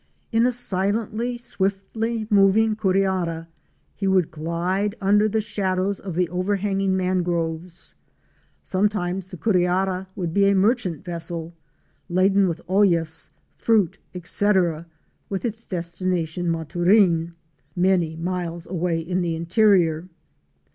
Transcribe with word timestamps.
In 0.31 0.47
a 0.47 0.51
silently, 0.51 1.37
swiftly 1.37 2.25
moving 2.31 2.75
curiara 2.75 3.45
he 3.93 4.07
would 4.07 4.31
glide 4.31 4.95
under 4.99 5.29
the 5.29 5.39
shadows 5.41 5.99
of 5.99 6.15
the 6.15 6.27
overhanging 6.29 6.97
mangroves. 6.97 7.93
Sometimes 8.63 9.27
the 9.27 9.37
curiara 9.37 10.07
would 10.15 10.33
be 10.33 10.45
a 10.49 10.55
merchant 10.55 11.05
vessel, 11.05 11.53
laden 12.09 12.47
with 12.47 12.61
ollas, 12.67 13.29
fruit, 13.53 13.99
etc., 14.15 14.87
with 15.29 15.45
its 15.45 15.65
destination 15.67 16.49
Maturin, 16.49 17.35
many 17.75 18.15
miles 18.15 18.65
away 18.65 18.99
in 18.99 19.21
the 19.21 19.35
interior. 19.35 20.09